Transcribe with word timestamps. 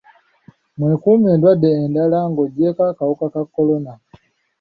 Mwekuume 0.77 1.29
endwadde 1.35 1.69
endala 1.83 2.19
ng'oggyeko 2.29 2.81
akawuka 2.91 3.25
ka 3.33 3.41
kolona. 3.53 3.93